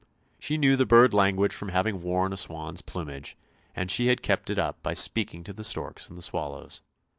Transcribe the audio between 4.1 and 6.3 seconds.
kept it up by speaking to the storks and the